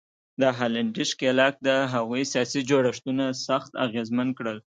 [0.41, 4.57] د هالنډي ښکېلاک د هغوی سیاسي جوړښتونه سخت اغېزمن کړل.